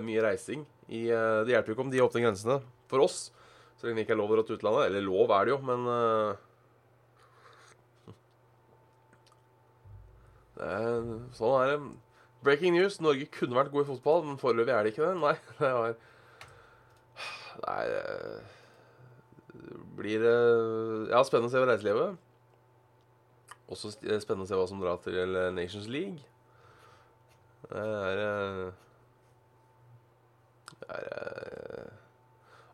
mye 0.00 0.22
reising. 0.24 0.62
I, 0.88 1.10
eh, 1.12 1.40
det 1.44 1.52
hjelper 1.52 1.68
jo 1.68 1.74
ikke 1.76 1.84
om 1.84 1.90
de 1.92 2.00
åpner 2.00 2.24
grensene 2.24 2.62
for 2.88 3.04
oss, 3.04 3.30
så 3.76 3.84
lenge 3.84 4.00
det 4.00 4.04
ikke 4.06 4.14
er 4.16 4.20
lov 4.22 4.32
å 4.32 4.38
dra 4.38 4.44
til 4.48 4.56
utlandet. 4.56 4.86
Eller 4.88 5.04
lov 5.04 5.28
er 5.36 5.44
det 5.44 5.52
jo, 5.52 5.58
men 5.68 5.80
eh, 5.92 6.30
det 10.54 10.54
er, 10.54 10.56
Sånn 11.36 11.56
er 11.62 11.72
det. 11.72 11.80
Breaking 12.44 12.76
news. 12.76 13.00
Norge 13.02 13.26
kunne 13.34 13.58
vært 13.58 13.72
god 13.72 13.84
i 13.86 13.88
fotball, 13.88 14.24
men 14.28 14.38
foreløpig 14.40 14.74
er 14.74 14.86
det 14.86 14.92
ikke 14.94 15.08
det. 15.08 15.16
Nei, 15.22 15.34
det 15.58 15.72
er 15.72 15.98
Det 17.58 17.74
er 17.74 17.94
eh, 17.98 18.56
Blir 19.98 20.22
det 20.22 20.34
Ja, 21.10 21.22
spennende 21.26 21.50
å 21.50 21.54
se 21.54 21.64
reiselivet. 21.66 22.24
Også 23.68 23.90
spennende 23.92 24.46
å 24.46 24.48
se 24.48 24.56
hva 24.56 24.68
som 24.70 24.80
drar 24.80 25.00
til 25.04 25.34
Nations 25.56 25.88
League. 25.92 26.22
Det 27.68 27.82
er 27.82 28.22
eh, 28.22 28.68
Det 30.78 30.88
er 30.94 31.10
eh, 31.18 31.90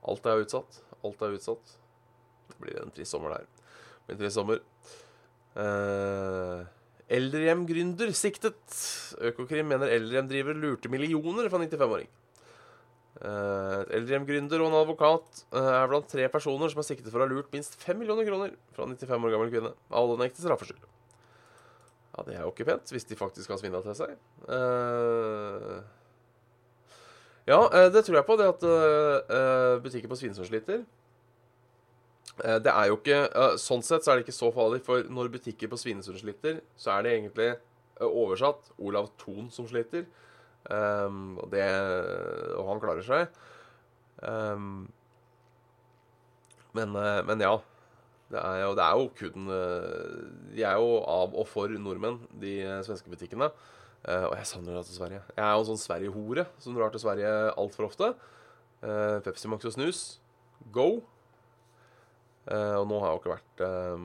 Alt 0.05 0.29
er 0.29 0.45
utsatt. 0.45 0.83
Alt 1.05 1.23
er 1.25 1.35
utsatt. 1.39 1.77
Det 2.51 2.61
blir 2.61 2.77
en 2.83 2.93
trist 2.93 3.15
sommer 3.17 3.33
der. 3.39 3.47
Det 3.49 4.05
blir 4.05 4.19
en 4.19 4.21
trist 4.21 4.37
sommer. 4.37 4.61
Eh, 5.57 6.67
Eldrehjem-gründer 7.13 8.13
siktet. 8.17 8.77
Økokrim 9.21 9.69
mener 9.69 9.93
eldrehjem-driver 9.93 10.57
lurte 10.57 10.91
millioner 10.93 11.51
fra 11.53 11.61
95-åring. 11.61 12.09
Eh, 13.15 13.81
eldrehjem-gründer 13.99 14.63
og 14.65 14.71
en 14.73 14.79
advokat 14.81 15.45
eh, 15.55 15.69
er 15.69 15.91
blant 15.91 16.09
tre 16.11 16.25
personer 16.33 16.73
som 16.73 16.81
er 16.83 16.89
siktet 16.89 17.13
for 17.13 17.21
å 17.21 17.27
ha 17.27 17.31
lurt 17.31 17.53
minst 17.55 17.77
5 17.79 18.01
millioner 18.01 18.27
kroner 18.27 18.57
fra 18.75 18.89
en 18.89 18.97
95 18.97 19.29
år 19.29 19.35
gammel 19.37 19.53
kvinne. 19.53 19.75
Alle 19.95 20.17
nekter 20.19 20.43
straffskyld. 20.43 20.89
Ja, 22.15 22.25
det 22.27 22.35
er 22.39 22.43
jo 22.47 22.55
ikke 22.55 22.67
pent, 22.71 22.91
hvis 22.95 23.07
de 23.11 23.19
faktisk 23.19 23.53
har 23.53 23.61
svindla 23.61 23.85
til 23.85 23.99
seg. 23.99 24.17
Eh, 24.57 25.79
ja, 27.51 27.61
det 27.93 28.03
tror 28.07 28.17
jeg 28.17 28.25
på, 28.25 28.39
det 28.41 28.47
at 28.49 29.83
butikker 29.85 30.09
på 30.09 30.17
Svinesund 30.17 30.49
sliter. 30.49 30.87
Eh, 32.43 32.59
Det 32.63 32.73
er 32.73 32.89
jo 32.91 32.99
ikke 32.99 33.21
eh, 33.29 33.57
Sånn 33.61 33.85
sett 33.87 34.05
så 34.05 34.13
er 34.13 34.19
det 34.19 34.27
ikke 34.27 34.37
så 34.37 34.51
farlig, 34.55 34.83
for 34.87 35.07
når 35.07 35.33
butikker 35.37 35.71
på 35.71 35.79
Svinesund 35.79 36.19
sliter, 36.21 36.61
så 36.77 36.97
er 36.97 37.05
det 37.05 37.15
egentlig 37.15 37.51
eh, 37.53 38.09
oversatt 38.09 38.73
Olav 38.79 39.13
Thon 39.21 39.51
som 39.55 39.69
sliter. 39.71 40.07
Um, 40.65 41.37
og, 41.43 41.51
det, 41.53 41.61
og 42.57 42.71
han 42.71 42.79
klarer 42.81 43.05
seg. 43.05 43.35
Um, 44.25 44.87
men, 46.73 46.97
men 47.29 47.45
ja. 47.45 47.59
Det 48.33 48.41
er, 48.41 48.63
jo, 48.63 48.71
det 48.75 48.83
er 48.83 48.95
jo 48.97 49.11
kun 49.19 49.51
De 50.57 50.63
er 50.65 50.79
jo 50.81 50.95
av 51.05 51.35
og 51.37 51.45
for 51.47 51.69
nordmenn, 51.69 52.17
de 52.41 52.55
svenske 52.83 53.13
butikkene. 53.13 53.51
Uh, 54.09 54.25
og 54.31 54.35
jeg 54.41 54.49
savner 54.49 54.79
det 54.79 54.87
til 54.89 54.97
Sverige. 54.97 55.21
Jeg 55.37 55.45
er 55.45 55.53
jo 55.53 55.63
en 55.67 55.69
sånn 55.69 55.85
Sverige-hore 55.85 56.47
som 56.65 56.75
drar 56.75 56.97
til 56.97 57.05
Sverige 57.05 57.35
altfor 57.61 57.91
ofte. 57.91 58.15
Uh, 58.81 59.21
Pepsi 59.29 59.53
Max 59.53 59.69
og 59.69 59.77
snus. 59.77 60.01
Go! 60.73 61.05
Eh, 62.45 62.77
og 62.77 62.87
nå 62.91 63.01
har 63.01 63.09
jeg 63.09 63.17
jo 63.17 63.23
ikke 63.23 63.35
vært 63.35 63.63
uh, 63.65 64.03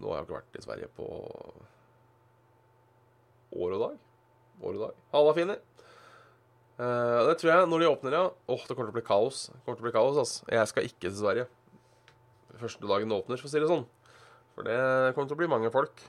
Nå 0.00 0.10
har 0.10 0.18
jeg 0.18 0.20
jo 0.20 0.26
ikke 0.26 0.36
vært 0.36 0.58
i 0.58 0.64
Sverige 0.66 0.90
på 0.96 1.06
år 3.60 3.74
og 3.76 3.80
dag. 3.82 3.94
År 4.60 4.76
og 4.76 4.82
dag. 4.84 4.98
Halla, 5.14 5.32
finner! 5.36 5.62
Uh, 6.80 7.28
det 7.28 7.38
tror 7.40 7.50
jeg, 7.52 7.68
når 7.68 7.82
de 7.82 7.88
åpner, 7.90 8.14
ja 8.16 8.26
Åh, 8.28 8.62
det 8.64 8.76
kommer 8.76 8.88
til 8.88 8.94
å 8.94 8.98
bli 9.00 9.08
kaos. 9.08 9.48
Det 9.52 9.62
kommer 9.64 9.80
til 9.80 9.84
å 9.84 9.88
bli 9.88 9.96
kaos, 9.96 10.20
ass. 10.20 10.36
Jeg 10.48 10.70
skal 10.70 10.86
ikke 10.88 11.08
til 11.08 11.18
Sverige. 11.18 11.48
Første 12.60 12.88
dagen 12.88 13.12
det 13.12 13.18
åpner, 13.20 13.40
for 13.40 13.48
å 13.48 13.52
si 13.52 13.60
det 13.60 13.68
sånn. 13.68 13.84
For 14.54 14.68
det 14.68 14.78
kommer 15.16 15.28
til 15.28 15.36
å 15.36 15.40
bli 15.40 15.50
mange 15.50 15.72
folk. 15.72 16.02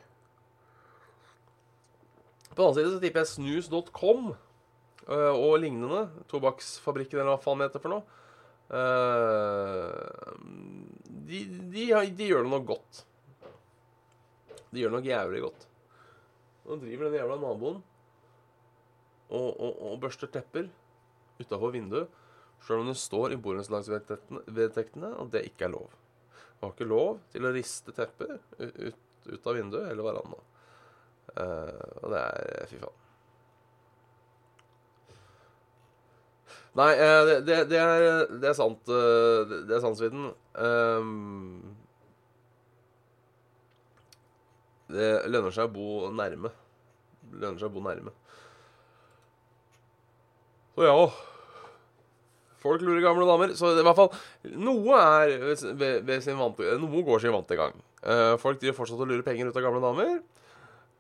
På 2.51 2.57
den 2.57 2.65
annen 2.65 2.77
side 2.77 2.91
så 2.91 3.00
tipper 3.00 3.24
jeg 3.24 3.31
snus.com 3.31 4.33
eh, 4.33 5.31
og 5.31 5.53
lignende, 5.63 6.01
tobakksfabrikken 6.31 7.21
eller 7.21 7.38
hva 7.38 7.43
faen 7.43 7.62
det 7.62 7.69
heter 7.69 7.83
for 7.83 7.93
noe, 7.93 8.03
eh, 8.03 8.27
de, 11.28 11.40
de, 11.74 11.84
de 12.16 12.28
gjør 12.30 12.46
noe 12.48 12.62
godt. 12.63 13.01
De 14.72 14.80
gjør 14.80 14.94
noe 14.96 15.04
jævlig 15.04 15.42
godt. 15.44 15.66
Nå 16.66 16.78
driver 16.80 17.10
den 17.10 17.18
jævla 17.20 17.38
naboen 17.42 17.82
og, 19.32 19.50
og, 19.50 19.82
og 19.90 20.00
børster 20.04 20.30
tepper 20.32 20.70
utafor 21.42 21.74
vinduet, 21.74 22.08
sjøl 22.62 22.84
om 22.84 22.92
det 22.92 23.00
står 23.01 23.34
i 23.34 23.40
borettslagsvedtektene 23.42 25.13
at 25.24 25.32
det 25.34 25.46
ikke 25.50 25.68
er 25.68 25.74
lov. 25.74 25.90
Det 26.30 26.68
har 26.68 26.74
ikke 26.75 26.92
lov 26.92 27.22
til 27.34 27.48
å 27.48 27.54
riste 27.56 27.96
tepper 27.98 28.36
ut, 28.60 29.00
ut, 29.25 29.48
av 29.48 29.56
vinduet 29.58 29.88
eller 29.90 30.06
veranda. 30.06 30.42
Uh, 31.32 31.88
og 32.04 32.12
det 32.13 32.20
er 32.22 32.70
Fy 32.70 32.82
faen. 32.84 33.11
Nei, 36.80 36.92
eh, 36.96 37.30
det, 37.44 37.58
det, 37.68 37.80
er, 37.80 38.30
det 38.40 38.48
er 38.48 38.56
sant, 38.56 38.88
eh, 38.88 39.42
det, 39.68 39.75
er 39.75 39.82
sant, 39.84 39.98
Sviden. 40.00 40.30
Ehm, 40.56 41.74
det 44.92 45.10
lønner 45.28 45.51
seg 45.56 45.68
å 45.68 45.74
bo 45.74 46.12
nærme. 46.16 46.54
Det 47.28 47.44
lønner 47.44 47.60
seg 47.60 47.68
å 47.68 47.75
bo 47.75 47.84
nærme. 47.84 48.16
Så 50.72 50.88
ja 50.88 50.96
Folk 52.62 52.84
lurer 52.86 53.01
gamle 53.04 53.25
damer. 53.28 53.51
Så 53.58 53.74
i 53.74 53.84
hvert 53.84 53.98
fall 53.98 54.12
noe 54.63 55.00
er 55.01 55.32
ved, 55.75 56.04
ved 56.08 56.20
sin 56.24 56.38
vante, 56.40 56.78
Noe 56.80 57.01
går 57.04 57.24
sin 57.24 57.34
vante 57.36 57.58
gang. 57.60 57.74
Eh, 58.00 58.36
folk 58.40 58.62
driver 58.62 58.78
fortsatt 58.78 59.01
og 59.01 59.10
lurer 59.10 59.25
penger 59.25 59.50
ut 59.50 59.58
av 59.58 59.66
gamle 59.66 59.84
damer. 59.84 60.22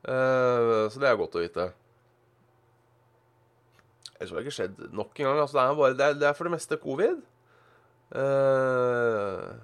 Så 0.01 0.97
det 0.97 1.05
er 1.05 1.19
godt 1.19 1.35
å 1.37 1.43
vite. 1.43 1.67
Ellers 4.21 4.31
har 4.31 4.37
det 4.37 4.45
ikke 4.45 4.57
skjedd 4.59 4.81
nok 4.93 5.17
en 5.17 5.25
gang. 5.25 5.39
Altså, 5.41 5.57
det, 5.57 5.63
er 5.63 5.75
bare, 5.79 5.97
det, 5.97 6.05
er, 6.05 6.17
det 6.21 6.27
er 6.29 6.35
for 6.37 6.45
det 6.47 6.53
meste 6.53 6.77
covid. 6.77 7.21
Uh, 8.11 9.55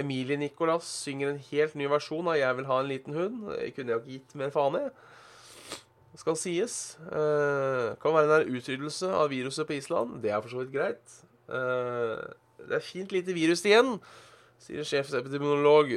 Emilie 0.00 0.38
Nicolas 0.40 0.88
synger 1.04 1.30
en 1.30 1.38
helt 1.50 1.74
ny 1.78 1.86
versjon 1.92 2.26
av 2.26 2.38
'Jeg 2.40 2.56
vil 2.56 2.66
ha 2.66 2.80
en 2.80 2.90
liten 2.90 3.14
hund'. 3.14 3.54
Jeg 3.60 3.74
kunne 3.76 3.92
jo 3.92 4.00
ikke 4.00 4.10
gitt 4.10 4.34
mer 4.34 4.50
faen 4.50 4.80
i. 4.80 4.84
Skal 6.18 6.36
sies. 6.36 6.98
Uh, 7.06 7.94
kan 8.02 8.16
være 8.16 8.42
en 8.42 8.56
utryddelse 8.58 9.06
av 9.06 9.30
viruset 9.30 9.66
på 9.66 9.78
Island. 9.78 10.22
Det 10.22 10.30
er 10.30 10.40
for 10.40 10.50
så 10.50 10.64
vidt 10.64 10.74
greit. 10.74 11.18
Uh, 11.46 12.18
det 12.66 12.74
er 12.76 12.84
fint 12.84 13.12
lite 13.12 13.32
virus 13.32 13.62
igjen, 13.64 14.00
sier 14.58 14.84
sjefsepidemiolog 14.84 15.94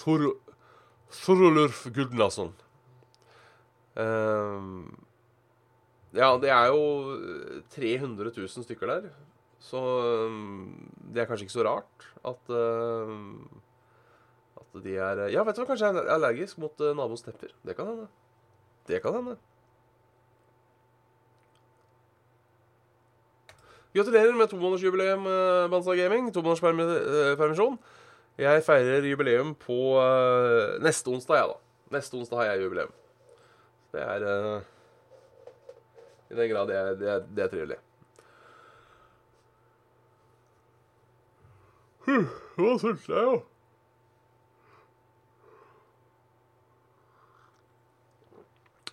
Thor 0.00 0.32
Thorolurf 1.12 1.86
Gudnason. 1.94 2.54
Eh, 3.96 4.62
ja, 6.16 6.30
det 6.40 6.50
er 6.50 6.70
jo 6.72 7.62
300 7.74 8.32
000 8.32 8.64
stykker 8.64 8.88
der. 8.88 9.08
Så 9.60 9.80
um, 9.80 10.90
det 11.12 11.22
er 11.22 11.28
kanskje 11.28 11.46
ikke 11.46 11.56
så 11.56 11.64
rart 11.66 12.06
at 12.28 12.52
uh, 12.52 13.16
At 14.60 14.84
de 14.84 14.94
er 14.96 15.26
Ja, 15.32 15.42
vet 15.42 15.56
du 15.56 15.62
hva, 15.62 15.68
kanskje 15.68 15.88
jeg 15.88 16.00
er 16.02 16.14
allergisk 16.14 16.58
mot 16.62 16.80
naboens 16.80 17.24
tepper. 17.24 17.52
Det 17.64 17.76
kan 17.76 17.90
hende. 17.90 18.06
Det 18.88 19.02
kan 19.02 19.16
hende. 19.16 19.36
Gratulerer 23.96 24.36
med 24.36 24.48
tomånedersjubileum, 24.52 25.24
Banza 25.72 25.96
Gaming. 25.96 26.28
Tomånederspermisjon. 26.34 27.78
Jeg 28.36 28.64
feirer 28.66 29.08
jubileum 29.08 29.54
på 29.56 29.96
neste 30.84 31.08
onsdag, 31.08 31.40
jeg, 31.40 31.54
da. 31.54 31.96
Neste 31.96 32.18
onsdag 32.20 32.42
har 32.42 32.50
jeg 32.50 32.66
jubileum. 32.66 32.92
Det 33.96 34.04
er 34.04 34.26
I 36.30 36.38
den 36.38 36.50
grad 36.50 36.70
det 36.70 36.80
det 37.00 37.18
det 37.36 37.44
er 37.44 37.52
trivelig. 37.52 37.82
Hva 42.06 42.72
sulten 42.80 43.12
jeg, 43.12 43.24
jo. 43.26 43.38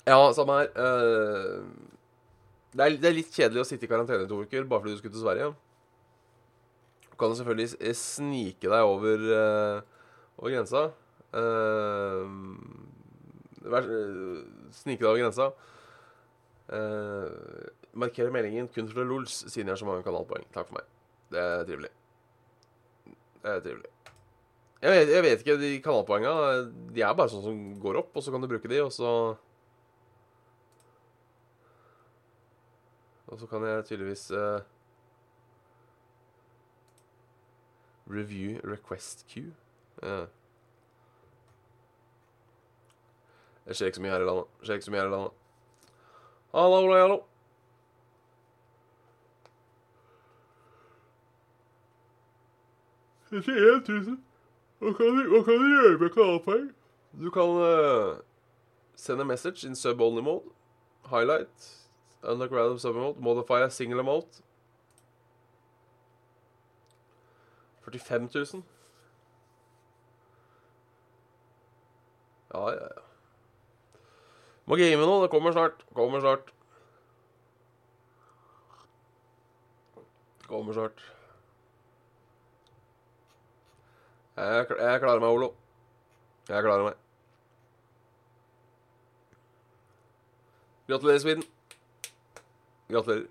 Ja, 0.03 0.17
samme 0.35 0.57
her. 0.57 0.71
Uh, 0.75 1.63
det, 2.73 2.81
er, 2.81 2.97
det, 2.97 3.07
er, 3.07 3.15
litt 3.15 3.31
kjedelig 3.31 3.61
å 3.61 3.67
sitte 3.67 3.87
i 3.87 3.91
karantene 3.91 4.25
i 4.25 4.27
to 4.31 4.41
uker 4.43 4.65
bare 4.67 4.83
fordi 4.83 4.97
du 4.97 4.99
skulle 4.99 5.15
til 5.15 5.23
Sverige. 5.23 5.51
Du 7.07 7.15
kan 7.21 7.35
selvfølgelig 7.37 7.95
snike 7.95 8.67
deg 8.67 8.89
over, 8.89 9.23
uh, 9.29 9.77
over 10.41 10.55
grensa. 10.57 10.89
Snike 14.81 14.99
deg 14.99 15.07
over 15.07 15.21
grensa. 15.21 15.53
Markere 16.69 18.31
meldingen 18.33 18.69
kun 18.71 18.87
for 18.89 19.03
LOLs, 19.05 19.43
siden 19.51 19.67
jeg 19.67 19.75
har 19.75 19.81
så 19.81 19.89
mange 19.89 20.05
kanalpoeng. 20.05 20.45
Takk 20.53 20.69
for 20.69 20.79
meg. 20.79 20.87
Det 21.33 21.41
er 21.41 21.65
trivelig. 21.67 21.91
Det 23.43 23.51
er 23.51 23.65
trivelig. 23.65 23.91
Jeg 24.83 24.91
vet, 24.91 25.09
jeg 25.15 25.23
vet 25.23 25.39
ikke, 25.39 25.55
de 25.61 25.79
kanalpoenga 25.79 26.31
De 26.91 27.01
er 27.01 27.13
bare 27.15 27.31
sånn 27.31 27.43
som 27.45 27.59
går 27.79 28.01
opp, 28.01 28.11
og 28.15 28.23
så 28.23 28.33
kan 28.33 28.43
du 28.43 28.49
bruke 28.51 28.67
de, 28.71 28.81
og 28.83 28.91
så 28.91 29.11
Og 33.33 33.39
så 33.39 33.47
kan 33.49 33.63
jeg 33.65 33.85
tydeligvis 33.87 34.27
uh, 34.31 34.59
Review 38.05 38.59
request 38.63 39.25
queue. 39.31 39.53
Det 43.65 43.77
skjer 43.77 43.89
ikke 43.89 43.95
så 43.95 44.03
mye 44.03 44.11
her 44.11 44.25
i 44.25 44.27
landet. 44.27 44.51
Det 44.59 44.67
skjer 44.67 44.77
ikke 44.77 44.85
så 44.85 44.93
mye 44.93 45.01
her 45.01 45.07
i 45.07 45.13
landet. 45.15 45.42
Hallo, 46.53 46.75
hallo, 46.75 46.93
hallo. 46.93 47.23
31 53.31 53.87
000. 53.87 54.17
Hva 54.79 54.93
kan, 54.93 55.17
du, 55.17 55.29
hva 55.31 55.39
kan 55.47 55.57
du 55.57 55.65
gjøre 55.65 55.97
med 55.97 56.11
kanalpoeng? 56.13 56.67
Du 57.17 57.31
kan 57.33 57.55
uh, 57.57 58.19
sende 58.95 59.25
message 59.25 59.65
in 59.65 59.75
sub-only 59.75 60.21
mode. 60.21 60.53
Highlight. 61.09 61.89
Unlock 62.23 62.51
random 62.51 62.77
sub-mode. 62.77 63.19
Modify 63.19 63.63
a 63.63 63.69
single 63.69 63.99
amount. 63.99 64.43
45 67.81 68.29
000. 68.53 68.63
Ja, 72.53 72.69
ja, 72.69 72.75
ja. 72.75 73.02
Må 74.65 74.75
game 74.79 75.05
nå. 75.05 75.21
Det 75.23 75.31
kommer 75.31 75.51
snart. 75.51 75.83
Kommer 75.95 76.19
snart. 76.23 76.51
Kommer 80.47 80.73
snart. 80.73 81.03
Jeg, 84.37 84.65
jeg 84.79 84.99
klarer 84.99 85.19
meg, 85.21 85.29
Olo. 85.29 85.53
Jeg 86.49 86.63
klarer 86.63 86.83
meg. 86.87 86.99
Gratulerer, 90.87 91.19
Sweden. 91.19 91.43
Gratulerer. 92.89 93.27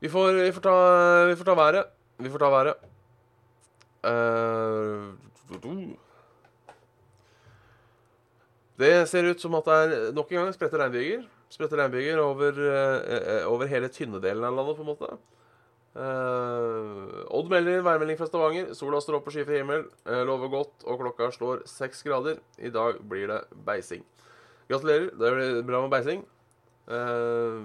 Vi 0.00 0.08
får, 0.08 0.32
vi 0.32 0.52
får, 0.52 0.60
ta, 0.60 0.74
vi 1.26 1.36
får 1.36 1.44
ta 1.44 1.54
været. 1.54 1.84
Vi 2.18 2.30
får 2.30 2.38
ta 2.38 2.50
været. 2.50 2.74
Uh, 4.08 5.14
det 8.78 8.92
ser 9.10 9.26
ut 9.26 9.40
som 9.42 9.56
at 9.58 9.66
det 9.66 9.78
er 9.78 10.12
nok 10.14 10.30
en 10.32 10.44
gang 10.44 10.54
spredte 10.54 10.78
regnbyger. 10.78 11.24
Spredte 11.50 11.78
regnbyger 11.80 12.20
over, 12.22 12.60
uh, 12.62 13.48
over 13.50 13.66
hele 13.70 13.90
tynnedelen 13.90 14.44
av 14.46 14.54
landet, 14.54 14.78
på 14.78 14.84
en 14.84 14.90
måte. 14.92 15.10
Uh, 15.98 17.24
Odd 17.34 17.48
melder 17.50 17.82
værmelding 17.82 18.18
fra 18.20 18.28
Stavanger. 18.28 18.74
Sola 18.78 19.00
står 19.02 19.18
opp 19.18 19.24
på 19.26 19.34
skyfri 19.34 19.58
himmel. 19.58 19.88
Uh, 20.06 20.22
lover 20.28 20.52
godt, 20.52 20.84
og 20.86 21.00
klokka 21.02 21.32
slår 21.34 21.64
seks 21.66 22.04
grader. 22.06 22.38
I 22.58 22.70
dag 22.70 23.00
blir 23.02 23.26
det 23.32 23.40
beising. 23.66 24.04
Gratulerer. 24.68 25.08
Det 25.10 25.32
blir 25.34 25.64
bra 25.66 25.80
med 25.82 25.90
beising. 25.96 26.22
Uh, 26.86 27.64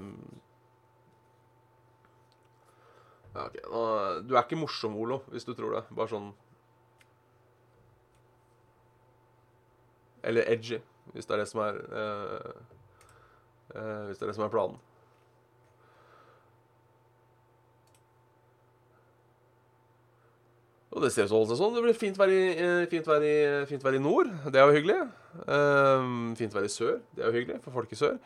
ja, 3.34 3.46
okay. 3.46 3.62
Nå, 3.70 3.84
du 4.26 4.34
er 4.34 4.42
ikke 4.42 4.60
morsom, 4.62 4.98
Olo, 4.98 5.22
hvis 5.34 5.46
du 5.46 5.54
tror 5.54 5.78
det. 5.78 5.84
Bare 5.94 6.12
sånn 6.12 6.32
Eller 10.24 10.48
edgy, 10.48 10.78
hvis 11.12 11.28
det 11.28 11.36
er 11.36 11.44
det 11.44 11.50
som 11.52 11.60
er 11.66 11.78
Hvis 14.08 14.18
det 14.18 14.26
er 14.26 14.32
det 14.32 14.36
som 14.38 14.46
er 14.46 14.54
planen. 14.54 14.80
Og 20.94 21.02
det 21.02 21.10
ser 21.10 21.26
ut 21.26 21.34
til 21.50 21.58
sånn. 21.58 21.74
Det 21.74 21.82
blir 21.82 21.98
fint 21.98 22.18
vær, 22.20 22.30
i, 22.30 22.42
eh, 22.54 22.86
fint, 22.90 23.08
vær 23.10 23.24
i, 23.26 23.36
fint 23.70 23.82
vær 23.82 23.96
i 23.98 24.02
nord. 24.02 24.30
Det 24.46 24.62
er 24.62 24.70
jo 24.70 24.76
hyggelig. 24.78 25.00
Um, 25.48 26.36
fint 26.38 26.54
vær 26.54 26.68
i 26.68 26.70
sør. 26.70 27.00
Det 27.16 27.24
er 27.24 27.32
jo 27.32 27.40
hyggelig 27.40 27.62
for 27.64 27.74
folk 27.74 27.92
i 27.92 27.98
sør. 27.98 28.20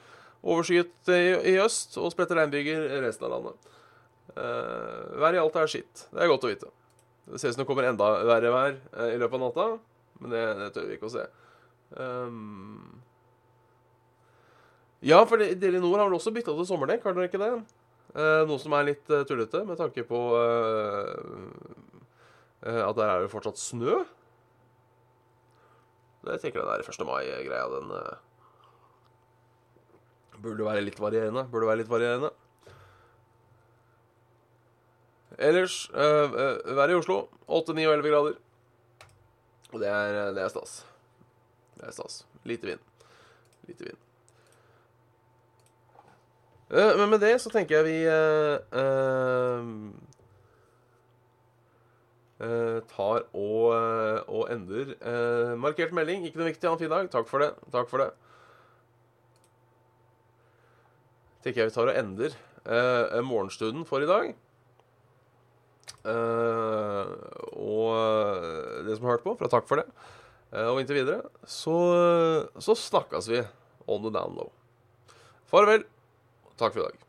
Overskyet 0.43 1.11
i, 1.15 1.53
i 1.53 1.55
øst 1.63 1.95
og 1.97 2.11
spredte 2.11 2.35
regnbyger 2.35 2.99
resten 3.05 3.27
av 3.27 3.37
landet. 3.37 3.71
Uh, 4.35 5.15
været 5.23 5.39
i 5.39 5.41
alt 5.45 5.55
er 5.55 5.71
skitt. 5.71 6.03
Det 6.11 6.19
er 6.19 6.31
godt 6.33 6.43
å 6.43 6.51
vite. 6.51 6.73
Det 7.31 7.39
ser 7.39 7.53
ut 7.53 7.55
som 7.55 7.63
det 7.63 7.69
kommer 7.71 7.87
enda 7.87 8.11
verre 8.27 8.51
vær 8.51 8.75
i 9.13 9.17
løpet 9.19 9.39
av 9.39 9.43
natta, 9.43 9.65
men 10.19 10.31
det, 10.31 10.43
det 10.59 10.69
tør 10.75 10.85
vi 10.87 10.99
ikke 10.99 11.09
å 11.09 11.15
se. 11.15 11.23
Um, 11.95 13.01
ja, 15.05 15.21
for 15.29 15.39
Delinor 15.39 16.01
har 16.01 16.09
vel 16.09 16.17
også 16.17 16.33
bytta 16.35 16.55
til 16.57 16.67
sommerdekk, 16.67 17.05
har 17.05 17.15
dere 17.15 17.29
ikke 17.29 17.41
det? 17.41 17.51
Uh, 18.17 18.43
noe 18.49 18.59
som 18.59 18.73
er 18.75 18.89
litt 18.89 19.07
tullete 19.29 19.61
med 19.67 19.79
tanke 19.79 20.03
på 20.07 20.21
uh, 20.35 21.47
at 22.67 22.97
der 22.97 23.07
er 23.07 23.23
det 23.23 23.31
fortsatt 23.31 23.59
snø. 23.61 24.01
Jeg 26.27 26.41
tenker 26.41 26.59
den 26.59 26.71
der 26.73 26.83
1. 26.83 27.05
mai-greia, 27.07 27.67
den 27.71 27.93
uh, 27.93 28.17
burde 30.41 30.65
være 30.65 30.83
litt 30.83 30.99
varierende. 30.99 31.45
Burde 31.51 31.69
være 31.69 31.81
litt 31.83 31.91
varierende. 31.91 32.33
Ellers 35.37 35.85
uh, 35.93 36.27
uh, 36.33 36.75
været 36.75 36.91
i 36.91 36.97
Oslo 36.97 37.27
8, 37.47 37.73
9 37.77 37.87
og 37.87 37.93
11 37.99 38.11
grader. 38.11 38.37
Og 39.73 39.79
det 39.79 39.89
er, 39.91 40.31
det 40.33 40.43
er 40.43 40.51
stas. 40.51 40.79
Det 41.77 41.87
er 41.87 41.95
stas. 41.95 42.25
Lite 42.47 42.73
vind. 42.73 42.83
Lite 43.69 43.89
vind. 43.91 44.03
men 46.99 47.09
med 47.09 47.21
det 47.23 47.37
så 47.39 47.49
tenker 47.49 47.79
jeg 47.79 47.85
vi 47.87 47.97
Uh, 52.37 52.83
tar 52.85 53.23
og, 53.33 53.73
uh, 53.73 54.21
og 54.29 54.51
ender. 54.53 54.93
Uh, 55.01 55.55
markert 55.57 55.93
melding. 55.95 56.25
Ikke 56.27 56.37
noe 56.37 56.51
viktig. 56.51 56.69
Ha 56.69 56.75
en 56.77 56.81
dag. 56.91 57.07
Takk 57.09 57.29
for 57.29 57.41
det. 57.41 57.49
Takk 57.73 57.89
for 57.89 58.03
det. 58.03 58.11
Tenker 61.41 61.63
jeg 61.63 61.71
vi 61.71 61.77
tar 61.77 61.89
og 61.89 61.97
ender 61.97 62.37
morgenstunden 63.23 63.85
for 63.87 64.03
i 64.03 64.07
dag. 64.09 64.33
og 67.55 68.83
det 68.83 68.97
som 68.97 69.05
har 69.05 69.13
hørt 69.15 69.23
på, 69.23 69.35
for 69.39 69.47
takk 69.47 69.69
for 69.69 69.79
det. 69.79 69.85
Og 70.51 70.79
inntil 70.79 71.01
videre 71.01 71.27
så, 71.43 71.75
så 72.63 72.75
snakkes 72.77 73.27
vi 73.31 73.41
on 73.87 74.03
the 74.03 74.13
down 74.13 74.37
low. 74.37 74.51
Farvel. 75.47 75.83
Takk 76.57 76.73
for 76.73 76.83
i 76.83 76.87
dag. 76.87 77.06